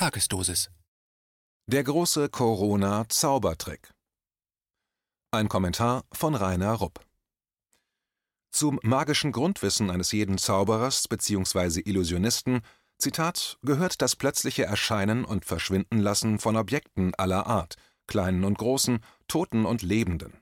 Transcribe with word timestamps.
Tagesdosis. 0.00 0.70
Der 1.66 1.84
große 1.84 2.30
Corona-Zaubertrick. 2.30 3.92
Ein 5.30 5.50
Kommentar 5.50 6.04
von 6.10 6.34
Rainer 6.34 6.72
Rupp. 6.72 7.04
Zum 8.50 8.80
magischen 8.82 9.30
Grundwissen 9.30 9.90
eines 9.90 10.12
jeden 10.12 10.38
Zauberers 10.38 11.06
bzw. 11.06 11.82
Illusionisten, 11.84 12.62
Zitat, 12.96 13.58
gehört 13.60 14.00
das 14.00 14.16
plötzliche 14.16 14.64
Erscheinen 14.64 15.26
und 15.26 15.44
Verschwindenlassen 15.44 16.38
von 16.38 16.56
Objekten 16.56 17.14
aller 17.16 17.46
Art, 17.46 17.74
kleinen 18.06 18.44
und 18.44 18.56
großen, 18.56 19.00
toten 19.28 19.66
und 19.66 19.82
lebenden. 19.82 20.32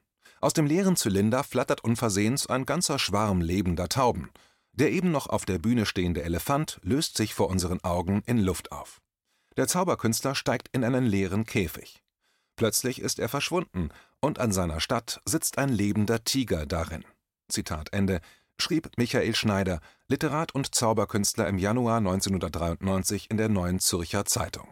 Aus 0.40 0.52
dem 0.52 0.66
leeren 0.66 0.94
Zylinder 0.94 1.42
flattert 1.42 1.82
unversehens 1.82 2.46
ein 2.46 2.64
ganzer 2.64 3.00
Schwarm 3.00 3.40
lebender 3.40 3.88
Tauben. 3.88 4.30
Der 4.70 4.92
eben 4.92 5.10
noch 5.10 5.26
auf 5.26 5.44
der 5.44 5.58
Bühne 5.58 5.84
stehende 5.84 6.22
Elefant 6.22 6.78
löst 6.84 7.16
sich 7.16 7.34
vor 7.34 7.48
unseren 7.48 7.82
Augen 7.82 8.22
in 8.24 8.38
Luft 8.38 8.70
auf. 8.70 9.00
Der 9.58 9.66
Zauberkünstler 9.66 10.36
steigt 10.36 10.68
in 10.70 10.84
einen 10.84 11.04
leeren 11.04 11.44
Käfig. 11.44 12.00
Plötzlich 12.54 13.00
ist 13.00 13.18
er 13.18 13.28
verschwunden 13.28 13.88
und 14.20 14.38
an 14.38 14.52
seiner 14.52 14.78
Stadt 14.78 15.20
sitzt 15.24 15.58
ein 15.58 15.68
lebender 15.68 16.22
Tiger 16.22 16.64
darin. 16.64 17.04
Zitat 17.50 17.92
Ende, 17.92 18.20
schrieb 18.60 18.92
Michael 18.96 19.34
Schneider, 19.34 19.80
Literat 20.06 20.54
und 20.54 20.76
Zauberkünstler 20.76 21.48
im 21.48 21.58
Januar 21.58 21.98
1993 21.98 23.32
in 23.32 23.36
der 23.36 23.48
Neuen 23.48 23.80
Zürcher 23.80 24.24
Zeitung. 24.24 24.68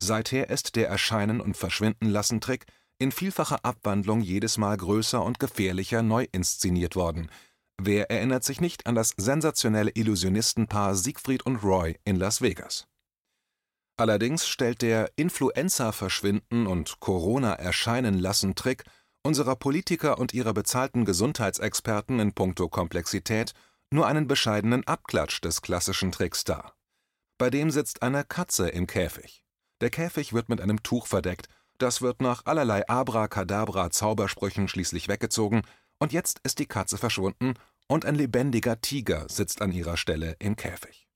Seither 0.00 0.50
ist 0.50 0.76
der 0.76 0.88
Erscheinen- 0.88 1.40
und 1.40 1.56
Verschwindenlassen-Trick 1.56 2.64
in 3.00 3.10
vielfacher 3.10 3.64
Abwandlung 3.64 4.20
jedes 4.20 4.56
Mal 4.56 4.76
größer 4.76 5.20
und 5.24 5.40
gefährlicher 5.40 6.02
neu 6.02 6.28
inszeniert 6.30 6.94
worden. 6.94 7.28
Wer 7.76 8.08
erinnert 8.08 8.44
sich 8.44 8.60
nicht 8.60 8.86
an 8.86 8.94
das 8.94 9.14
sensationelle 9.16 9.90
Illusionistenpaar 9.90 10.94
Siegfried 10.94 11.44
und 11.44 11.64
Roy 11.64 11.98
in 12.04 12.14
Las 12.14 12.40
Vegas? 12.40 12.86
Allerdings 13.98 14.46
stellt 14.46 14.80
der 14.82 15.10
Influenza-Verschwinden 15.16 16.68
und 16.68 17.00
Corona-Erscheinen-Lassen-Trick 17.00 18.84
unserer 19.24 19.56
Politiker 19.56 20.18
und 20.18 20.32
ihrer 20.32 20.54
bezahlten 20.54 21.04
Gesundheitsexperten 21.04 22.20
in 22.20 22.32
puncto 22.32 22.68
Komplexität 22.68 23.54
nur 23.90 24.06
einen 24.06 24.28
bescheidenen 24.28 24.86
Abklatsch 24.86 25.40
des 25.40 25.62
klassischen 25.62 26.12
Tricks 26.12 26.44
dar. 26.44 26.76
Bei 27.38 27.50
dem 27.50 27.72
sitzt 27.72 28.02
eine 28.02 28.22
Katze 28.22 28.68
im 28.68 28.86
Käfig. 28.86 29.42
Der 29.80 29.90
Käfig 29.90 30.32
wird 30.32 30.48
mit 30.48 30.60
einem 30.60 30.84
Tuch 30.84 31.08
verdeckt, 31.08 31.48
das 31.78 32.00
wird 32.00 32.22
nach 32.22 32.46
allerlei 32.46 32.88
Abracadabra-Zaubersprüchen 32.88 34.68
schließlich 34.68 35.08
weggezogen, 35.08 35.62
und 35.98 36.12
jetzt 36.12 36.38
ist 36.44 36.60
die 36.60 36.66
Katze 36.66 36.98
verschwunden 36.98 37.54
und 37.88 38.04
ein 38.04 38.14
lebendiger 38.14 38.80
Tiger 38.80 39.26
sitzt 39.28 39.60
an 39.60 39.72
ihrer 39.72 39.96
Stelle 39.96 40.36
im 40.38 40.54
Käfig. 40.54 41.07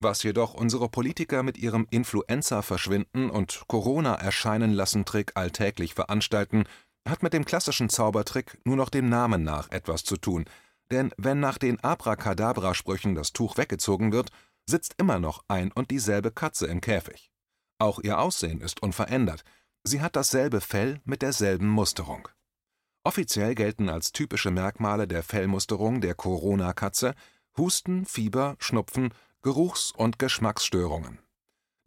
Was 0.00 0.22
jedoch 0.22 0.54
unsere 0.54 0.88
Politiker 0.88 1.42
mit 1.42 1.58
ihrem 1.58 1.86
Influenza-Verschwinden 1.90 3.30
und 3.30 3.64
Corona-Erscheinen-Lassen-Trick 3.66 5.32
alltäglich 5.34 5.94
veranstalten, 5.94 6.64
hat 7.08 7.22
mit 7.22 7.32
dem 7.32 7.44
klassischen 7.44 7.88
Zaubertrick 7.88 8.58
nur 8.64 8.76
noch 8.76 8.90
dem 8.90 9.08
Namen 9.08 9.42
nach 9.42 9.70
etwas 9.70 10.04
zu 10.04 10.16
tun, 10.16 10.44
denn 10.92 11.12
wenn 11.16 11.40
nach 11.40 11.58
den 11.58 11.80
Abracadabra-Sprüchen 11.80 13.14
das 13.14 13.32
Tuch 13.32 13.56
weggezogen 13.56 14.12
wird, 14.12 14.30
sitzt 14.68 14.94
immer 14.98 15.18
noch 15.18 15.42
ein 15.48 15.72
und 15.72 15.90
dieselbe 15.90 16.30
Katze 16.30 16.66
im 16.66 16.80
Käfig. 16.80 17.32
Auch 17.78 17.98
ihr 18.00 18.20
Aussehen 18.20 18.60
ist 18.60 18.82
unverändert, 18.82 19.42
sie 19.82 20.00
hat 20.00 20.14
dasselbe 20.14 20.60
Fell 20.60 21.00
mit 21.04 21.22
derselben 21.22 21.68
Musterung. 21.68 22.28
Offiziell 23.04 23.54
gelten 23.54 23.88
als 23.88 24.12
typische 24.12 24.50
Merkmale 24.50 25.08
der 25.08 25.22
Fellmusterung 25.22 26.00
der 26.00 26.14
Corona-Katze 26.14 27.14
Husten, 27.56 28.04
Fieber, 28.04 28.56
Schnupfen, 28.60 29.12
Geruchs- 29.48 29.92
und 29.96 30.18
Geschmacksstörungen. 30.18 31.20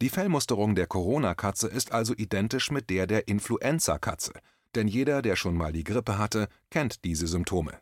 Die 0.00 0.08
Fellmusterung 0.08 0.74
der 0.74 0.88
Corona-Katze 0.88 1.68
ist 1.68 1.92
also 1.92 2.12
identisch 2.12 2.72
mit 2.72 2.90
der 2.90 3.06
der 3.06 3.28
Influenza-Katze, 3.28 4.32
denn 4.74 4.88
jeder, 4.88 5.22
der 5.22 5.36
schon 5.36 5.56
mal 5.56 5.72
die 5.72 5.84
Grippe 5.84 6.18
hatte, 6.18 6.48
kennt 6.70 7.04
diese 7.04 7.28
Symptome. 7.28 7.78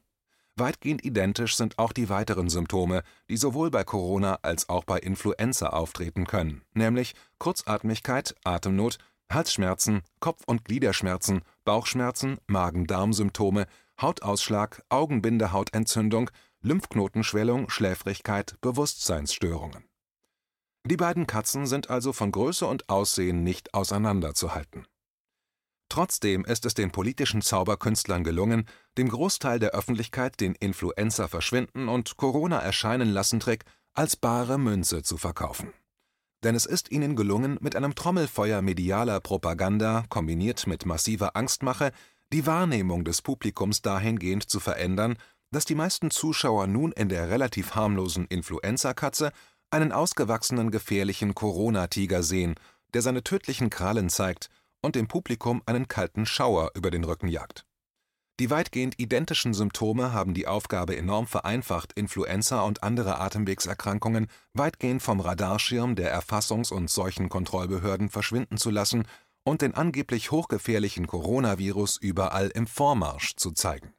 Weitgehend 0.55 1.03
identisch 1.03 1.57
sind 1.57 1.79
auch 1.79 1.95
die 1.95 2.11
weiteren 2.11 2.51
Symptome, 2.51 3.05
die 3.31 3.39
sowohl 3.39 3.71
bei 3.71 3.83
Corona 3.83 4.39
als 4.43 4.69
auch 4.69 4.85
bei 4.85 4.99
Influenza 4.99 5.69
auftreten 5.69 6.27
können, 6.27 6.61
nämlich 6.75 7.15
Kurzatmigkeit, 7.39 8.35
Atemnot, 8.45 8.99
Halsschmerzen, 9.33 10.03
Kopf- 10.19 10.45
und 10.45 10.67
Gliederschmerzen, 10.67 11.41
Bauchschmerzen, 11.65 12.37
Magen-Darm-Symptome, 12.49 13.67
Hautausschlag, 13.99 14.83
Augenbindehautentzündung, 14.91 16.31
Lymphknotenschwellung, 16.63 17.71
Schläfrigkeit, 17.71 18.57
Bewusstseinsstörungen. 18.61 19.85
Die 20.85 20.97
beiden 20.97 21.27
Katzen 21.27 21.67
sind 21.67 21.91
also 21.91 22.13
von 22.13 22.33
Größe 22.33 22.67
und 22.67 22.89
Aussehen 22.89 23.43
nicht 23.43 23.75
auseinanderzuhalten. 23.75 24.87
Trotzdem 25.89 26.45
ist 26.45 26.65
es 26.67 26.75
den 26.75 26.93
politischen 26.93 27.43
Zauberkünstlern 27.43 28.25
gelungen, 28.25 28.67
dem 28.97 29.09
Großteil 29.09 29.59
der 29.59 29.71
Öffentlichkeit 29.71 30.41
den 30.41 30.55
Influenza-Verschwinden 30.55 31.89
und 31.89 32.17
Corona-Erscheinen-Lassen-Trick 32.17 33.65
als 33.95 34.17
bare 34.17 34.57
Münze 34.57 35.03
zu 35.03 35.17
verkaufen. 35.17 35.73
Denn 36.45 36.55
es 36.55 36.65
ist 36.65 36.91
ihnen 36.91 37.17
gelungen, 37.17 37.59
mit 37.61 37.75
einem 37.75 37.95
Trommelfeuer 37.95 38.63
medialer 38.63 39.21
Propaganda 39.21 40.05
kombiniert 40.09 40.67
mit 40.67 40.87
massiver 40.87 41.37
Angstmache 41.37 41.93
die 42.33 42.47
Wahrnehmung 42.47 43.05
des 43.05 43.21
Publikums 43.21 43.83
dahingehend 43.83 44.49
zu 44.49 44.61
verändern, 44.61 45.17
dass 45.51 45.65
die 45.65 45.75
meisten 45.75 46.11
Zuschauer 46.11 46.67
nun 46.67 46.93
in 46.93 47.09
der 47.09 47.29
relativ 47.29 47.75
harmlosen 47.75 48.27
Influenza-Katze 48.27 49.33
einen 49.71 49.93
ausgewachsenen 49.93 50.71
gefährlichen 50.71 51.35
Corona-Tiger 51.35 52.23
sehen, 52.23 52.55
der 52.95 53.03
seine 53.03 53.23
tödlichen 53.23 53.71
Krallen 53.71 54.09
zeigt 54.09 54.49
und 54.83 54.97
dem 54.97 55.09
Publikum 55.09 55.63
einen 55.67 55.89
kalten 55.89 56.27
Schauer 56.27 56.73
über 56.75 56.91
den 56.91 57.05
Rücken 57.05 57.29
jagt. 57.29 57.67
Die 58.41 58.49
weitgehend 58.49 58.99
identischen 58.99 59.53
Symptome 59.53 60.15
haben 60.15 60.33
die 60.33 60.47
Aufgabe 60.47 60.97
enorm 60.97 61.27
vereinfacht, 61.27 61.93
Influenza 61.93 62.63
und 62.63 62.83
andere 62.83 63.21
Atemwegserkrankungen 63.21 64.29
weitgehend 64.55 65.03
vom 65.03 65.21
Radarschirm 65.21 65.95
der 65.95 66.19
Erfassungs- 66.19 66.73
und 66.73 66.89
Seuchenkontrollbehörden 66.89 68.09
verschwinden 68.09 68.57
zu 68.57 68.71
lassen 68.71 69.07
und 69.45 69.61
den 69.61 69.75
angeblich 69.75 70.31
hochgefährlichen 70.31 71.07
Coronavirus 71.07 71.99
überall 71.99 72.49
im 72.49 72.67
Vormarsch 72.67 73.37
zu 73.37 73.53
zeigen. 73.53 73.93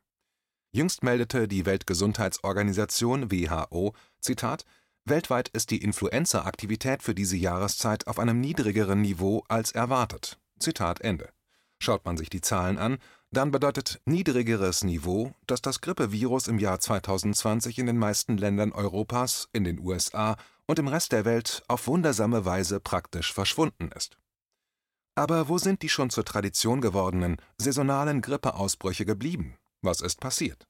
Jüngst 0.73 1.03
meldete 1.03 1.49
die 1.49 1.65
Weltgesundheitsorganisation 1.65 3.29
WHO, 3.29 3.93
Zitat, 4.21 4.63
Weltweit 5.03 5.49
ist 5.49 5.69
die 5.69 5.83
Influenza-Aktivität 5.83 7.03
für 7.03 7.13
diese 7.13 7.35
Jahreszeit 7.35 8.07
auf 8.07 8.19
einem 8.19 8.39
niedrigeren 8.39 9.01
Niveau 9.01 9.43
als 9.49 9.73
erwartet. 9.73 10.39
Zitat 10.59 11.01
Ende. 11.01 11.29
Schaut 11.79 12.05
man 12.05 12.15
sich 12.15 12.29
die 12.29 12.39
Zahlen 12.39 12.77
an, 12.77 12.99
dann 13.31 13.51
bedeutet 13.51 13.99
niedrigeres 14.05 14.83
Niveau, 14.85 15.33
dass 15.45 15.61
das 15.61 15.81
Grippevirus 15.81 16.47
im 16.47 16.59
Jahr 16.59 16.79
2020 16.79 17.79
in 17.79 17.87
den 17.87 17.97
meisten 17.97 18.37
Ländern 18.37 18.71
Europas, 18.71 19.49
in 19.51 19.65
den 19.65 19.79
USA 19.79 20.37
und 20.67 20.79
im 20.79 20.87
Rest 20.87 21.11
der 21.11 21.25
Welt 21.25 21.63
auf 21.67 21.87
wundersame 21.87 22.45
Weise 22.45 22.79
praktisch 22.79 23.33
verschwunden 23.33 23.89
ist. 23.93 24.17
Aber 25.15 25.49
wo 25.49 25.57
sind 25.57 25.81
die 25.81 25.89
schon 25.89 26.09
zur 26.09 26.23
Tradition 26.23 26.79
gewordenen 26.79 27.37
saisonalen 27.57 28.21
Grippeausbrüche 28.21 29.05
geblieben? 29.05 29.57
Was 29.81 30.01
ist 30.01 30.19
passiert? 30.19 30.67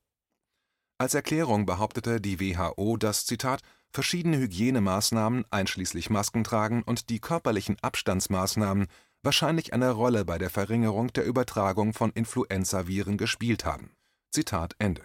Als 0.98 1.14
Erklärung 1.14 1.66
behauptete 1.66 2.22
die 2.22 2.40
WHO, 2.40 2.96
dass 2.96 3.26
Zitat 3.26 3.62
verschiedene 3.92 4.38
Hygienemaßnahmen 4.38 5.46
einschließlich 5.50 6.10
Maskentragen 6.10 6.84
und 6.84 7.10
die 7.10 7.20
körperlichen 7.20 7.78
Abstandsmaßnahmen 7.82 8.88
wahrscheinlich 9.24 9.74
eine 9.74 9.92
Rolle 9.92 10.26
bei 10.26 10.38
der 10.38 10.50
Verringerung 10.50 11.12
der 11.14 11.26
Übertragung 11.26 11.94
von 11.94 12.12
Influenzaviren 12.12 13.18
gespielt 13.18 13.66
haben. 13.66 13.92
Zitat 14.32 14.76
Ende. 14.80 15.04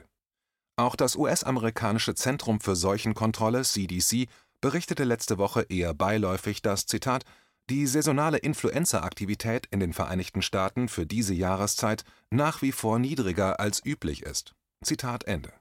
Auch 0.77 0.95
das 0.95 1.17
US-amerikanische 1.17 2.15
Zentrum 2.15 2.61
für 2.61 2.77
Seuchenkontrolle 2.77 3.63
CDC 3.63 4.29
berichtete 4.61 5.05
letzte 5.05 5.39
Woche 5.39 5.63
eher 5.63 5.95
beiläufig, 5.95 6.63
dass 6.63 6.87
Zitat 6.87 7.25
die 7.69 7.87
saisonale 7.87 8.39
Influenza-Aktivität 8.39 9.67
in 9.71 9.81
den 9.81 9.93
Vereinigten 9.93 10.43
Staaten 10.43 10.89
für 10.89 11.07
diese 11.07 11.35
Jahreszeit 11.35 12.05
nach 12.31 12.63
wie 12.63 12.73
vor 12.73 12.99
niedriger 12.99 13.59
als 13.59 13.85
üblich 13.85 14.23
ist. 14.23 14.55
Zitat 14.85 15.25
Ende. 15.25 15.53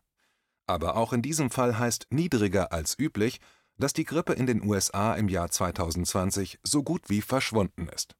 Aber 0.67 0.95
auch 0.97 1.13
in 1.13 1.21
diesem 1.21 1.49
Fall 1.49 1.77
heißt 1.77 2.07
niedriger 2.09 2.71
als 2.71 2.97
üblich, 2.97 3.39
dass 3.77 3.93
die 3.93 4.05
Grippe 4.05 4.33
in 4.33 4.45
den 4.45 4.63
USA 4.63 5.15
im 5.15 5.29
Jahr 5.29 5.49
2020 5.49 6.59
so 6.63 6.83
gut 6.83 7.09
wie 7.09 7.21
verschwunden 7.21 7.87
ist. 7.87 8.15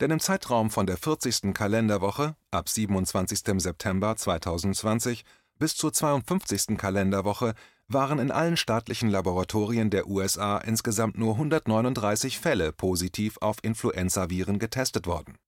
Denn 0.00 0.10
im 0.10 0.20
Zeitraum 0.20 0.70
von 0.70 0.86
der 0.86 0.96
40. 0.96 1.54
Kalenderwoche 1.54 2.36
ab 2.50 2.68
27. 2.68 3.62
September 3.62 4.16
2020 4.16 5.24
bis 5.64 5.76
zur 5.76 5.94
52. 5.94 6.76
Kalenderwoche 6.76 7.54
waren 7.88 8.18
in 8.18 8.30
allen 8.30 8.58
staatlichen 8.58 9.08
Laboratorien 9.08 9.88
der 9.88 10.06
USA 10.06 10.58
insgesamt 10.58 11.16
nur 11.16 11.36
139 11.36 12.38
Fälle 12.38 12.70
positiv 12.70 13.38
auf 13.40 13.56
Influenzaviren 13.62 14.58
getestet 14.58 15.06
worden. 15.06 15.38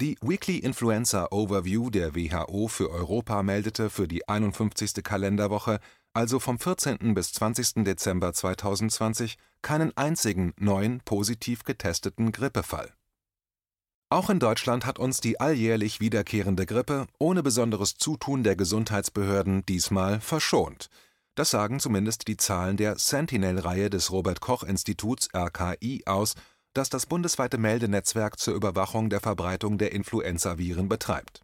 Die 0.00 0.16
Weekly 0.22 0.56
Influenza 0.56 1.28
Overview 1.30 1.90
der 1.90 2.14
WHO 2.14 2.66
für 2.68 2.90
Europa 2.90 3.42
meldete 3.42 3.90
für 3.90 4.08
die 4.08 4.26
51. 4.26 5.04
Kalenderwoche 5.04 5.80
also 6.14 6.40
vom 6.40 6.58
14. 6.58 7.12
bis 7.12 7.34
20. 7.34 7.84
Dezember 7.84 8.32
2020, 8.32 9.36
keinen 9.60 9.94
einzigen 9.98 10.54
neuen 10.56 11.00
positiv 11.00 11.64
getesteten 11.64 12.32
Grippefall. 12.32 12.94
Auch 14.12 14.28
in 14.28 14.40
Deutschland 14.40 14.84
hat 14.84 14.98
uns 14.98 15.22
die 15.22 15.40
alljährlich 15.40 15.98
wiederkehrende 15.98 16.66
Grippe 16.66 17.06
ohne 17.18 17.42
besonderes 17.42 17.94
Zutun 17.94 18.42
der 18.42 18.56
Gesundheitsbehörden 18.56 19.64
diesmal 19.64 20.20
verschont. 20.20 20.90
Das 21.34 21.48
sagen 21.48 21.80
zumindest 21.80 22.28
die 22.28 22.36
Zahlen 22.36 22.76
der 22.76 22.98
Sentinel-Reihe 22.98 23.88
des 23.88 24.10
Robert 24.10 24.42
Koch 24.42 24.64
Instituts 24.64 25.30
RKI 25.34 26.02
aus, 26.04 26.34
das 26.74 26.90
das 26.90 27.06
bundesweite 27.06 27.56
Meldenetzwerk 27.56 28.38
zur 28.38 28.52
Überwachung 28.52 29.08
der 29.08 29.20
Verbreitung 29.20 29.78
der 29.78 29.92
Influenzaviren 29.92 30.90
betreibt. 30.90 31.40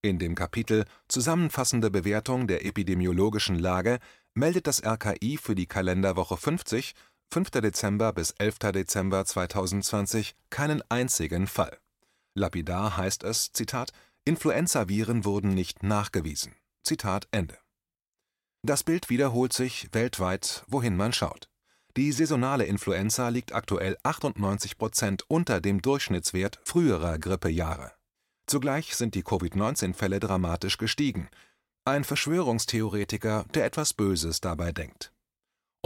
In 0.00 0.20
dem 0.20 0.36
Kapitel 0.36 0.84
Zusammenfassende 1.08 1.90
Bewertung 1.90 2.46
der 2.46 2.64
epidemiologischen 2.64 3.58
Lage 3.58 3.98
meldet 4.32 4.68
das 4.68 4.80
RKI 4.84 5.38
für 5.38 5.56
die 5.56 5.66
Kalenderwoche 5.66 6.36
50 6.36 6.94
5. 7.32 7.50
Dezember 7.50 8.12
bis 8.12 8.30
11. 8.30 8.58
Dezember 8.72 9.24
2020 9.24 10.36
keinen 10.50 10.82
einzigen 10.88 11.48
Fall. 11.48 11.76
Lapidar 12.36 12.98
heißt 12.98 13.24
es, 13.24 13.52
Zitat, 13.52 13.92
Influenzaviren 14.24 15.24
wurden 15.24 15.54
nicht 15.54 15.82
nachgewiesen. 15.82 16.54
Zitat 16.82 17.26
Ende. 17.30 17.58
Das 18.62 18.84
Bild 18.84 19.08
wiederholt 19.08 19.52
sich 19.52 19.88
weltweit, 19.92 20.64
wohin 20.68 20.96
man 20.96 21.12
schaut. 21.12 21.48
Die 21.96 22.12
saisonale 22.12 22.66
Influenza 22.66 23.30
liegt 23.30 23.54
aktuell 23.54 23.96
98 24.02 24.76
Prozent 24.76 25.24
unter 25.28 25.62
dem 25.62 25.80
Durchschnittswert 25.80 26.60
früherer 26.62 27.18
Grippejahre. 27.18 27.92
Zugleich 28.46 28.94
sind 28.96 29.14
die 29.14 29.22
Covid-19-Fälle 29.22 30.20
dramatisch 30.20 30.76
gestiegen. 30.76 31.30
Ein 31.86 32.04
Verschwörungstheoretiker, 32.04 33.46
der 33.54 33.64
etwas 33.64 33.94
Böses 33.94 34.42
dabei 34.42 34.72
denkt. 34.72 35.12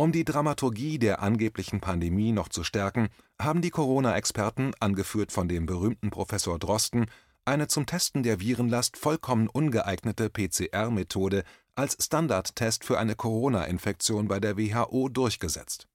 Um 0.00 0.12
die 0.12 0.24
Dramaturgie 0.24 0.98
der 0.98 1.20
angeblichen 1.20 1.82
Pandemie 1.82 2.32
noch 2.32 2.48
zu 2.48 2.64
stärken, 2.64 3.10
haben 3.38 3.60
die 3.60 3.68
Corona-Experten, 3.68 4.72
angeführt 4.80 5.30
von 5.30 5.46
dem 5.46 5.66
berühmten 5.66 6.08
Professor 6.08 6.58
Drosten, 6.58 7.04
eine 7.44 7.68
zum 7.68 7.84
Testen 7.84 8.22
der 8.22 8.40
Virenlast 8.40 8.96
vollkommen 8.96 9.46
ungeeignete 9.46 10.30
PCR-Methode 10.30 11.44
als 11.74 12.02
Standardtest 12.02 12.82
für 12.82 12.98
eine 12.98 13.14
Corona-Infektion 13.14 14.26
bei 14.26 14.40
der 14.40 14.56
WHO 14.56 15.10
durchgesetzt. 15.10 15.86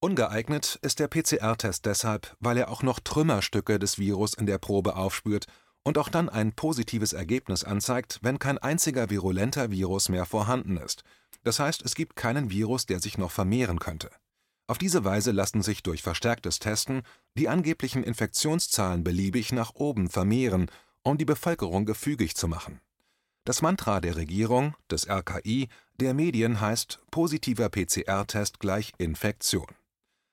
Ungeeignet 0.00 0.80
ist 0.82 0.98
der 0.98 1.06
PCR-Test 1.06 1.86
deshalb, 1.86 2.36
weil 2.40 2.56
er 2.56 2.68
auch 2.68 2.82
noch 2.82 2.98
Trümmerstücke 2.98 3.78
des 3.78 3.96
Virus 3.96 4.34
in 4.34 4.46
der 4.46 4.58
Probe 4.58 4.96
aufspürt 4.96 5.46
und 5.84 5.98
auch 5.98 6.08
dann 6.08 6.28
ein 6.28 6.50
positives 6.52 7.12
Ergebnis 7.12 7.62
anzeigt, 7.62 8.18
wenn 8.22 8.40
kein 8.40 8.58
einziger 8.58 9.08
virulenter 9.08 9.70
Virus 9.70 10.08
mehr 10.08 10.26
vorhanden 10.26 10.78
ist. 10.78 11.04
Das 11.42 11.58
heißt, 11.58 11.82
es 11.82 11.94
gibt 11.94 12.16
keinen 12.16 12.50
Virus, 12.50 12.86
der 12.86 13.00
sich 13.00 13.18
noch 13.18 13.30
vermehren 13.30 13.78
könnte. 13.78 14.10
Auf 14.68 14.78
diese 14.78 15.04
Weise 15.04 15.30
lassen 15.30 15.62
sich 15.62 15.82
durch 15.82 16.02
verstärktes 16.02 16.58
Testen 16.58 17.02
die 17.38 17.48
angeblichen 17.48 18.02
Infektionszahlen 18.02 19.04
beliebig 19.04 19.52
nach 19.52 19.74
oben 19.74 20.08
vermehren, 20.08 20.70
um 21.02 21.18
die 21.18 21.24
Bevölkerung 21.24 21.84
gefügig 21.84 22.34
zu 22.34 22.48
machen. 22.48 22.80
Das 23.44 23.62
Mantra 23.62 24.00
der 24.00 24.16
Regierung, 24.16 24.74
des 24.90 25.08
RKI, 25.08 25.68
der 26.00 26.14
Medien 26.14 26.60
heißt 26.60 27.00
positiver 27.12 27.68
PCR-Test 27.68 28.58
gleich 28.58 28.92
Infektion. 28.98 29.68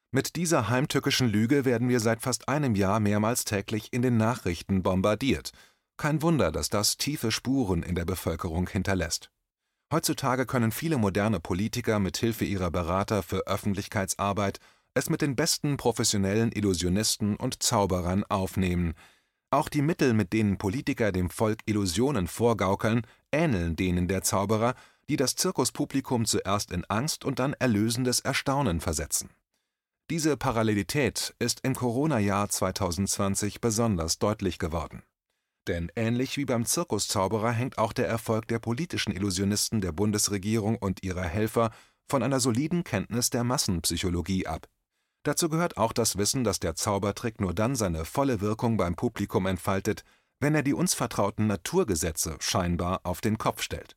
Mit 0.09 0.35
dieser 0.35 0.69
heimtückischen 0.69 1.27
Lüge 1.27 1.63
werden 1.63 1.89
wir 1.89 1.99
seit 1.99 2.21
fast 2.21 2.47
einem 2.47 2.75
Jahr 2.75 2.99
mehrmals 2.99 3.45
täglich 3.45 3.93
in 3.93 4.01
den 4.01 4.17
Nachrichten 4.17 4.81
bombardiert. 4.81 5.51
Kein 5.97 6.23
Wunder, 6.23 6.51
dass 6.51 6.69
das 6.69 6.97
tiefe 6.97 7.31
Spuren 7.31 7.83
in 7.83 7.93
der 7.93 8.05
Bevölkerung 8.05 8.67
hinterlässt. 8.67 9.32
Heutzutage 9.93 10.47
können 10.47 10.71
viele 10.71 10.97
moderne 10.97 11.39
Politiker 11.39 11.99
mit 11.99 12.17
Hilfe 12.17 12.45
ihrer 12.45 12.71
Berater 12.71 13.21
für 13.21 13.45
Öffentlichkeitsarbeit 13.45 14.59
es 14.95 15.07
mit 15.07 15.21
den 15.21 15.35
besten 15.35 15.77
professionellen 15.77 16.51
Illusionisten 16.51 17.35
und 17.35 17.61
Zauberern 17.61 18.23
aufnehmen. 18.23 18.95
Auch 19.51 19.69
die 19.69 19.83
Mittel, 19.83 20.15
mit 20.15 20.33
denen 20.33 20.57
Politiker 20.57 21.11
dem 21.11 21.29
Volk 21.29 21.59
Illusionen 21.67 22.27
vorgaukeln, 22.27 23.05
ähneln 23.31 23.75
denen 23.75 24.07
der 24.07 24.23
Zauberer, 24.23 24.73
die 25.09 25.15
das 25.15 25.35
Zirkuspublikum 25.35 26.25
zuerst 26.25 26.71
in 26.71 26.85
Angst 26.85 27.23
und 27.23 27.37
dann 27.37 27.53
erlösendes 27.53 28.19
Erstaunen 28.19 28.81
versetzen. 28.81 29.29
Diese 30.09 30.37
Parallelität 30.37 31.35
ist 31.37 31.59
im 31.61 31.75
Corona-Jahr 31.75 32.49
2020 32.49 33.61
besonders 33.61 34.17
deutlich 34.17 34.57
geworden. 34.57 35.03
Denn 35.67 35.91
ähnlich 35.95 36.37
wie 36.37 36.45
beim 36.45 36.65
Zirkuszauberer 36.65 37.51
hängt 37.51 37.77
auch 37.77 37.93
der 37.93 38.07
Erfolg 38.07 38.47
der 38.47 38.59
politischen 38.59 39.11
Illusionisten 39.13 39.79
der 39.79 39.93
Bundesregierung 39.93 40.77
und 40.77 41.03
ihrer 41.03 41.23
Helfer 41.23 41.71
von 42.09 42.21
einer 42.21 42.39
soliden 42.39 42.83
Kenntnis 42.83 43.29
der 43.29 43.43
Massenpsychologie 43.43 44.45
ab. 44.45 44.67
Dazu 45.23 45.47
gehört 45.47 45.77
auch 45.77 45.93
das 45.93 46.17
Wissen, 46.17 46.43
dass 46.43 46.59
der 46.59 46.75
Zaubertrick 46.75 47.39
nur 47.39 47.53
dann 47.53 47.75
seine 47.75 48.03
volle 48.03 48.41
Wirkung 48.41 48.75
beim 48.75 48.95
Publikum 48.95 49.45
entfaltet, 49.45 50.03
wenn 50.41 50.53
er 50.53 50.63
die 50.63 50.73
uns 50.73 50.93
vertrauten 50.93 51.47
Naturgesetze 51.47 52.35
scheinbar 52.39 52.99
auf 53.03 53.21
den 53.21 53.37
Kopf 53.37 53.61
stellt. 53.61 53.95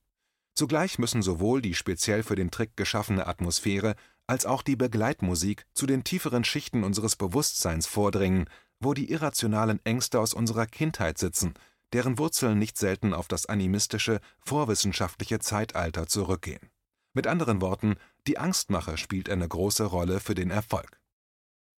Zugleich 0.54 0.98
müssen 0.98 1.20
sowohl 1.20 1.60
die 1.60 1.74
speziell 1.74 2.22
für 2.22 2.36
den 2.36 2.52
Trick 2.52 2.76
geschaffene 2.76 3.26
Atmosphäre 3.26 3.96
als 4.28 4.46
auch 4.46 4.62
die 4.62 4.76
Begleitmusik 4.76 5.66
zu 5.74 5.86
den 5.86 6.04
tieferen 6.04 6.44
Schichten 6.44 6.84
unseres 6.84 7.16
Bewusstseins 7.16 7.86
vordringen, 7.86 8.48
wo 8.80 8.94
die 8.94 9.10
irrationalen 9.10 9.80
Ängste 9.84 10.20
aus 10.20 10.34
unserer 10.34 10.66
Kindheit 10.66 11.18
sitzen, 11.18 11.54
deren 11.92 12.18
Wurzeln 12.18 12.58
nicht 12.58 12.76
selten 12.76 13.14
auf 13.14 13.28
das 13.28 13.46
animistische, 13.46 14.20
vorwissenschaftliche 14.38 15.38
Zeitalter 15.38 16.06
zurückgehen. 16.06 16.70
Mit 17.14 17.26
anderen 17.26 17.60
Worten, 17.60 17.96
die 18.26 18.38
Angstmache 18.38 18.98
spielt 18.98 19.30
eine 19.30 19.48
große 19.48 19.84
Rolle 19.84 20.20
für 20.20 20.34
den 20.34 20.50
Erfolg. 20.50 21.00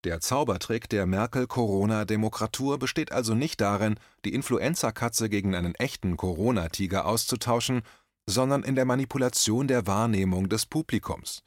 Der 0.05 0.21
Zaubertrick 0.21 0.89
der 0.89 1.06
Merkel-Corona-Demokratur 1.06 2.79
besteht 2.79 3.12
also 3.12 3.35
nicht 3.35 3.61
darin, 3.61 3.99
die 4.25 4.33
Influenza-Katze 4.33 5.29
gegen 5.29 5.55
einen 5.55 5.75
echten 5.75 6.17
Corona-Tiger 6.17 7.05
auszutauschen, 7.05 7.83
sondern 8.27 8.62
in 8.62 8.75
der 8.75 8.85
Manipulation 8.85 9.67
der 9.67 9.87
Wahrnehmung 9.87 10.49
des 10.49 10.67
Publikums. 10.67 11.43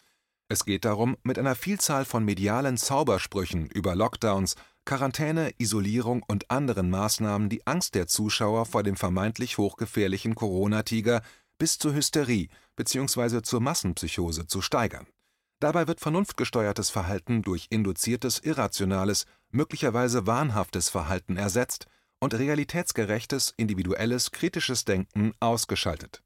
Es 0.49 0.65
geht 0.65 0.83
darum, 0.83 1.15
mit 1.23 1.39
einer 1.39 1.55
Vielzahl 1.55 2.03
von 2.03 2.25
medialen 2.25 2.77
Zaubersprüchen 2.77 3.67
über 3.67 3.95
Lockdowns, 3.95 4.55
Quarantäne, 4.85 5.53
Isolierung 5.57 6.23
und 6.27 6.49
anderen 6.49 6.89
Maßnahmen 6.89 7.49
die 7.49 7.65
Angst 7.67 7.95
der 7.95 8.07
Zuschauer 8.07 8.65
vor 8.65 8.83
dem 8.83 8.95
vermeintlich 8.95 9.57
hochgefährlichen 9.57 10.35
Corona-Tiger 10.35 11.21
bis 11.57 11.77
zur 11.77 11.93
Hysterie 11.93 12.47
bzw. 12.75 13.43
zur 13.43 13.61
Massenpsychose 13.61 14.47
zu 14.47 14.61
steigern. 14.61 15.05
Dabei 15.59 15.87
wird 15.87 15.99
vernunftgesteuertes 15.99 16.89
Verhalten 16.89 17.43
durch 17.43 17.67
induziertes, 17.69 18.39
irrationales, 18.39 19.27
möglicherweise 19.51 20.25
wahnhaftes 20.25 20.89
Verhalten 20.89 21.37
ersetzt 21.37 21.85
und 22.19 22.33
realitätsgerechtes, 22.33 23.53
individuelles, 23.57 24.31
kritisches 24.31 24.85
Denken 24.85 25.33
ausgeschaltet. 25.39 26.23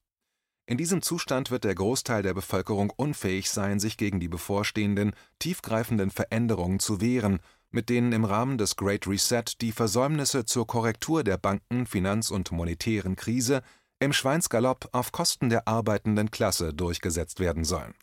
In 0.68 0.78
diesem 0.78 1.02
Zustand 1.02 1.52
wird 1.52 1.66
der 1.66 1.76
Großteil 1.76 2.24
der 2.24 2.34
Bevölkerung 2.34 2.90
unfähig 2.90 3.52
sein, 3.52 3.80
sich 3.80 3.98
gegen 3.98 4.20
die 4.20 4.30
bevorstehenden, 4.30 5.14
tiefgreifenden 5.38 6.10
Veränderungen 6.10 6.80
zu 6.80 7.02
wehren 7.02 7.40
mit 7.72 7.90
denen 7.90 8.12
im 8.12 8.26
Rahmen 8.26 8.58
des 8.58 8.76
Great 8.76 9.08
Reset 9.08 9.44
die 9.62 9.72
Versäumnisse 9.72 10.46
zur 10.46 10.68
Korrektur 10.68 11.24
der 11.24 11.38
Banken-, 11.38 11.86
Finanz- 11.86 12.32
und 12.32 12.52
monetären 12.52 13.16
Krise 13.16 13.62
im 14.00 14.14
Schweinsgalopp 14.14 14.90
auf 14.92 15.12
Kosten 15.12 15.50
der 15.50 15.68
arbeitenden 15.68 16.32
Klasse 16.32 16.74
durchgesetzt 16.74 17.40
werden 17.40 17.64
sollen. 17.64 17.94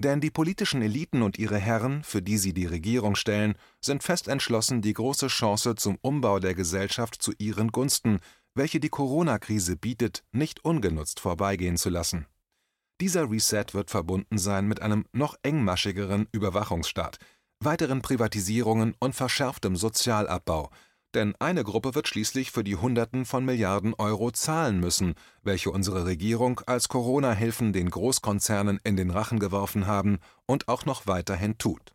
Denn 0.00 0.20
die 0.20 0.30
politischen 0.30 0.80
Eliten 0.80 1.22
und 1.22 1.38
ihre 1.38 1.58
Herren, 1.58 2.04
für 2.04 2.22
die 2.22 2.38
sie 2.38 2.52
die 2.52 2.66
Regierung 2.66 3.16
stellen, 3.16 3.56
sind 3.80 4.04
fest 4.04 4.28
entschlossen, 4.28 4.80
die 4.80 4.92
große 4.92 5.26
Chance 5.26 5.74
zum 5.74 5.98
Umbau 6.02 6.38
der 6.38 6.54
Gesellschaft 6.54 7.20
zu 7.20 7.32
ihren 7.38 7.72
Gunsten, 7.72 8.20
welche 8.54 8.78
die 8.78 8.90
Corona-Krise 8.90 9.76
bietet, 9.76 10.24
nicht 10.30 10.64
ungenutzt 10.64 11.18
vorbeigehen 11.18 11.76
zu 11.76 11.90
lassen. 11.90 12.26
Dieser 13.00 13.30
Reset 13.30 13.66
wird 13.72 13.90
verbunden 13.90 14.38
sein 14.38 14.66
mit 14.66 14.82
einem 14.82 15.04
noch 15.12 15.36
engmaschigeren 15.42 16.28
Überwachungsstaat, 16.32 17.18
weiteren 17.60 18.02
Privatisierungen 18.02 18.94
und 18.98 19.14
verschärftem 19.14 19.76
Sozialabbau, 19.76 20.70
denn 21.14 21.34
eine 21.38 21.64
Gruppe 21.64 21.94
wird 21.94 22.06
schließlich 22.06 22.50
für 22.50 22.64
die 22.64 22.76
Hunderten 22.76 23.24
von 23.24 23.44
Milliarden 23.44 23.94
Euro 23.94 24.30
zahlen 24.30 24.78
müssen, 24.78 25.14
welche 25.42 25.70
unsere 25.70 26.04
Regierung 26.04 26.60
als 26.66 26.88
Corona-Hilfen 26.88 27.72
den 27.72 27.90
Großkonzernen 27.90 28.78
in 28.84 28.96
den 28.96 29.10
Rachen 29.10 29.38
geworfen 29.38 29.86
haben 29.86 30.18
und 30.46 30.68
auch 30.68 30.84
noch 30.84 31.06
weiterhin 31.06 31.56
tut. 31.58 31.94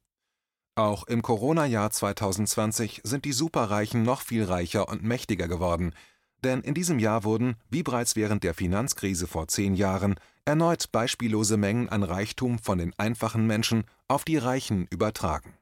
Auch 0.75 1.03
im 1.03 1.21
Corona-Jahr 1.21 1.91
2020 1.91 3.01
sind 3.03 3.25
die 3.25 3.33
Superreichen 3.33 4.01
noch 4.01 4.21
viel 4.21 4.43
reicher 4.43 4.89
und 4.89 5.03
mächtiger 5.03 5.47
geworden, 5.47 5.93
denn 6.43 6.61
in 6.61 6.73
diesem 6.73 6.99
Jahr 6.99 7.23
wurden, 7.23 7.55
wie 7.69 7.83
bereits 7.83 8.15
während 8.15 8.43
der 8.43 8.53
Finanzkrise 8.53 9.27
vor 9.27 9.47
zehn 9.47 9.75
Jahren, 9.75 10.15
erneut 10.45 10.91
beispiellose 10.91 11.57
Mengen 11.57 11.89
an 11.89 12.03
Reichtum 12.03 12.59
von 12.59 12.79
den 12.79 12.93
einfachen 12.97 13.47
Menschen 13.47 13.85
auf 14.07 14.25
die 14.25 14.37
Reichen 14.37 14.87
übertragen. 14.89 15.52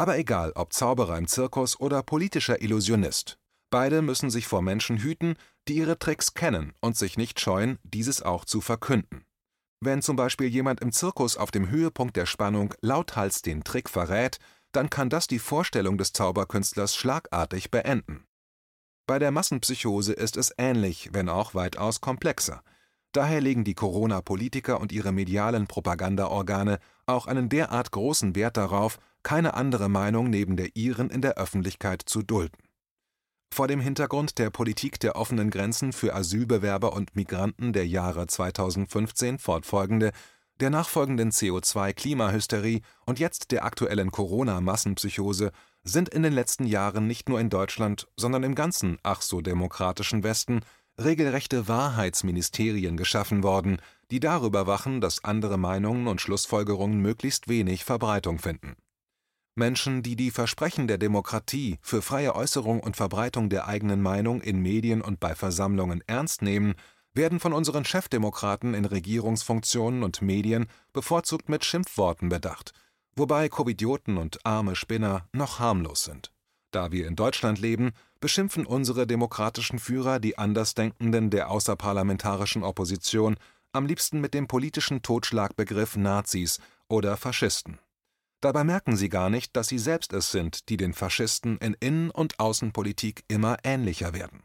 Aber 0.00 0.16
egal, 0.16 0.52
ob 0.54 0.72
Zauberer 0.72 1.18
im 1.18 1.26
Zirkus 1.26 1.78
oder 1.78 2.02
politischer 2.02 2.62
Illusionist, 2.62 3.38
beide 3.68 4.00
müssen 4.00 4.30
sich 4.30 4.46
vor 4.46 4.62
Menschen 4.62 4.96
hüten, 4.96 5.34
die 5.68 5.74
ihre 5.74 5.98
Tricks 5.98 6.32
kennen 6.32 6.72
und 6.80 6.96
sich 6.96 7.18
nicht 7.18 7.38
scheuen, 7.38 7.78
dieses 7.82 8.22
auch 8.22 8.46
zu 8.46 8.62
verkünden. 8.62 9.26
Wenn 9.78 10.00
zum 10.00 10.16
Beispiel 10.16 10.46
jemand 10.46 10.80
im 10.80 10.90
Zirkus 10.90 11.36
auf 11.36 11.50
dem 11.50 11.68
Höhepunkt 11.68 12.16
der 12.16 12.24
Spannung 12.24 12.72
lauthals 12.80 13.42
den 13.42 13.62
Trick 13.62 13.90
verrät, 13.90 14.38
dann 14.72 14.88
kann 14.88 15.10
das 15.10 15.26
die 15.26 15.38
Vorstellung 15.38 15.98
des 15.98 16.14
Zauberkünstlers 16.14 16.96
schlagartig 16.96 17.70
beenden. 17.70 18.24
Bei 19.06 19.18
der 19.18 19.32
Massenpsychose 19.32 20.14
ist 20.14 20.38
es 20.38 20.54
ähnlich, 20.56 21.10
wenn 21.12 21.28
auch 21.28 21.54
weitaus 21.54 22.00
komplexer. 22.00 22.62
Daher 23.12 23.42
legen 23.42 23.64
die 23.64 23.74
Corona-Politiker 23.74 24.80
und 24.80 24.92
ihre 24.92 25.12
medialen 25.12 25.66
Propagandaorgane 25.66 26.78
auch 27.04 27.26
einen 27.26 27.50
derart 27.50 27.90
großen 27.90 28.34
Wert 28.34 28.56
darauf, 28.56 28.98
keine 29.22 29.54
andere 29.54 29.88
Meinung 29.88 30.30
neben 30.30 30.56
der 30.56 30.74
ihren 30.74 31.10
in 31.10 31.22
der 31.22 31.34
Öffentlichkeit 31.34 32.02
zu 32.04 32.22
dulden. 32.22 32.58
Vor 33.52 33.66
dem 33.66 33.80
Hintergrund 33.80 34.38
der 34.38 34.50
Politik 34.50 35.00
der 35.00 35.16
offenen 35.16 35.50
Grenzen 35.50 35.92
für 35.92 36.14
Asylbewerber 36.14 36.92
und 36.92 37.16
Migranten 37.16 37.72
der 37.72 37.86
Jahre 37.86 38.26
2015 38.28 39.38
fortfolgende, 39.38 40.12
der 40.60 40.70
nachfolgenden 40.70 41.30
CO2-Klimahysterie 41.30 42.82
und 43.06 43.18
jetzt 43.18 43.50
der 43.50 43.64
aktuellen 43.64 44.12
Corona-Massenpsychose 44.12 45.50
sind 45.82 46.10
in 46.10 46.22
den 46.22 46.32
letzten 46.32 46.64
Jahren 46.64 47.06
nicht 47.06 47.28
nur 47.28 47.40
in 47.40 47.50
Deutschland, 47.50 48.06
sondern 48.16 48.44
im 48.44 48.54
ganzen 48.54 48.98
ach 49.02 49.22
so 49.22 49.40
demokratischen 49.40 50.22
Westen 50.22 50.60
regelrechte 50.98 51.66
Wahrheitsministerien 51.66 52.96
geschaffen 52.96 53.42
worden, 53.42 53.78
die 54.10 54.20
darüber 54.20 54.66
wachen, 54.66 55.00
dass 55.00 55.24
andere 55.24 55.58
Meinungen 55.58 56.06
und 56.06 56.20
Schlussfolgerungen 56.20 57.00
möglichst 57.00 57.48
wenig 57.48 57.84
Verbreitung 57.84 58.38
finden 58.38 58.76
Menschen, 59.60 60.02
die 60.02 60.16
die 60.16 60.30
Versprechen 60.30 60.88
der 60.88 60.96
Demokratie 60.96 61.78
für 61.82 62.00
freie 62.00 62.34
Äußerung 62.34 62.80
und 62.80 62.96
Verbreitung 62.96 63.50
der 63.50 63.68
eigenen 63.68 64.00
Meinung 64.00 64.40
in 64.40 64.60
Medien 64.60 65.02
und 65.02 65.20
bei 65.20 65.34
Versammlungen 65.34 66.02
ernst 66.06 66.40
nehmen, 66.40 66.74
werden 67.12 67.40
von 67.40 67.52
unseren 67.52 67.84
Chefdemokraten 67.84 68.72
in 68.72 68.86
Regierungsfunktionen 68.86 70.02
und 70.02 70.22
Medien 70.22 70.66
bevorzugt 70.94 71.50
mit 71.50 71.64
Schimpfworten 71.64 72.30
bedacht, 72.30 72.72
wobei 73.14 73.50
Covidioten 73.50 74.16
und 74.16 74.44
arme 74.46 74.76
Spinner 74.76 75.28
noch 75.32 75.58
harmlos 75.58 76.04
sind. 76.04 76.32
Da 76.70 76.90
wir 76.90 77.06
in 77.06 77.14
Deutschland 77.14 77.58
leben, 77.58 77.90
beschimpfen 78.18 78.64
unsere 78.64 79.06
demokratischen 79.06 79.78
Führer 79.78 80.20
die 80.20 80.38
Andersdenkenden 80.38 81.28
der 81.28 81.50
außerparlamentarischen 81.50 82.62
Opposition 82.62 83.36
am 83.72 83.84
liebsten 83.84 84.20
mit 84.20 84.32
dem 84.32 84.48
politischen 84.48 85.02
Totschlagbegriff 85.02 85.96
Nazis 85.96 86.60
oder 86.88 87.18
Faschisten 87.18 87.78
Dabei 88.40 88.64
merken 88.64 88.96
sie 88.96 89.10
gar 89.10 89.28
nicht, 89.28 89.54
dass 89.54 89.68
sie 89.68 89.78
selbst 89.78 90.12
es 90.12 90.30
sind, 90.30 90.68
die 90.70 90.78
den 90.78 90.94
Faschisten 90.94 91.58
in 91.58 91.74
Innen 91.74 92.10
und 92.10 92.40
Außenpolitik 92.40 93.24
immer 93.28 93.58
ähnlicher 93.64 94.14
werden. 94.14 94.42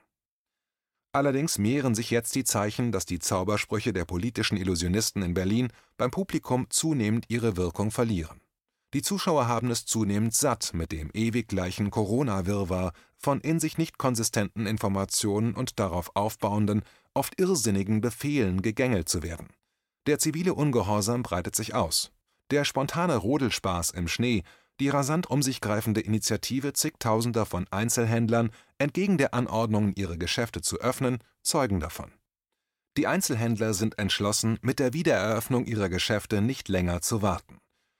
Allerdings 1.14 1.58
mehren 1.58 1.96
sich 1.96 2.12
jetzt 2.12 2.36
die 2.36 2.44
Zeichen, 2.44 2.92
dass 2.92 3.06
die 3.06 3.20
Zaubersprüche 3.20 3.94
der 3.94 4.04
politischen 4.04 4.58
Illusionisten 4.58 5.22
in 5.22 5.34
Berlin 5.34 5.70
beim 5.96 6.12
Publikum 6.12 6.70
zunehmend 6.70 7.26
ihre 7.30 7.56
Wirkung 7.56 7.90
verlieren. 7.90 8.42
Die 8.94 9.02
Zuschauer 9.02 9.48
haben 9.48 9.72
es 9.72 9.86
zunehmend 9.86 10.34
satt, 10.34 10.74
mit 10.74 10.92
dem 10.92 11.10
ewig 11.14 11.48
gleichen 11.48 11.90
Corona-Wirrwarr 11.90 12.92
von 13.18 13.40
in 13.40 13.62
sich 13.62 13.78
nicht 13.78 13.98
konsistenten 13.98 14.68
Informationen 14.68 15.54
und 15.54 15.80
darauf 15.80 16.12
aufbauenden, 16.16 16.84
oft 17.14 17.40
irrsinnigen 17.40 18.02
Befehlen 18.02 18.62
gegängelt 18.62 19.08
zu 19.08 19.24
werden. 19.24 19.48
Der 20.08 20.20
zivile 20.20 20.54
Ungehorsam 20.54 21.24
breitet 21.24 21.56
sich 21.56 21.74
aus. 21.74 22.12
Der 22.52 22.64
spontane 22.64 23.16
Rodelspaß 23.16 23.92
im 23.92 24.08
Schnee, 24.08 24.44
die 24.80 24.90
rasant 24.90 25.30
um 25.30 25.42
sich 25.42 25.62
greifende 25.62 26.02
Initiative 26.02 26.74
zigtausender 26.74 27.46
von 27.46 27.66
Einzelhändlern, 27.72 28.52
entgegen 28.78 29.18
der 29.18 29.34
Anordnungen 29.34 29.94
ihre 29.96 30.18
Geschäfte 30.18 30.62
zu 30.62 30.80
öffnen, 30.80 31.20
zeugen 31.42 31.80
davon. 31.80 32.12
Die 32.98 33.08
Einzelhändler 33.08 33.74
sind 33.74 33.98
entschlossen, 34.00 34.58
mit 34.62 34.80
der 34.80 34.94
Wiedereröffnung 34.94 35.66
ihrer 35.66 35.90
Geschäfte 35.90 36.42
nicht 36.42 36.70
länger 36.70 37.02
zu 37.02 37.22
warten. 37.22 37.58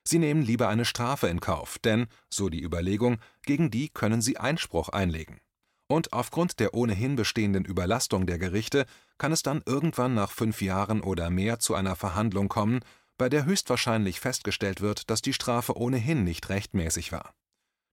Sie 0.08 0.20
nehmen 0.20 0.44
lieber 0.44 0.68
eine 0.68 0.86
Strafe 0.86 1.28
in 1.28 1.40
Kauf, 1.40 1.80
denn, 1.80 2.08
so 2.30 2.50
die 2.50 2.62
Überlegung, 2.62 3.18
gegen 3.44 3.72
die 3.72 3.90
können 3.90 4.22
sie 4.22 4.38
Einspruch 4.38 4.90
einlegen. 4.90 5.40
Und 5.88 6.14
aufgrund 6.14 6.60
der 6.60 6.74
ohnehin 6.74 7.16
bestehenden 7.16 7.66
Überlastung 7.66 8.26
der 8.26 8.40
Gerichte 8.40 8.86
kann 9.18 9.32
es 9.32 9.44
dann 9.44 9.62
irgendwann 9.66 10.14
nach 10.14 10.32
fünf 10.32 10.62
Jahren 10.62 11.02
oder 11.02 11.30
mehr 11.30 11.60
zu 11.60 11.76
einer 11.76 11.96
Verhandlung 11.96 12.48
kommen, 12.48 12.80
bei 13.18 13.30
der 13.30 13.46
höchstwahrscheinlich 13.46 14.20
festgestellt 14.20 14.82
wird, 14.82 15.10
dass 15.10 15.22
die 15.22 15.34
Strafe 15.34 15.78
ohnehin 15.78 16.24
nicht 16.24 16.50
rechtmäßig 16.50 17.12
war. 17.12 17.34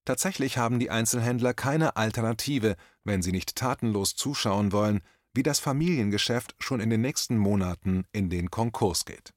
Tatsächlich 0.05 0.57
haben 0.57 0.79
die 0.79 0.89
Einzelhändler 0.89 1.53
keine 1.53 1.95
Alternative, 1.95 2.75
wenn 3.03 3.21
sie 3.21 3.31
nicht 3.31 3.55
tatenlos 3.55 4.15
zuschauen 4.15 4.71
wollen, 4.71 5.01
wie 5.33 5.43
das 5.43 5.59
Familiengeschäft 5.59 6.55
schon 6.59 6.79
in 6.79 6.89
den 6.89 7.01
nächsten 7.01 7.37
Monaten 7.37 8.05
in 8.11 8.29
den 8.29 8.51
Konkurs 8.51 9.05
geht 9.05 9.33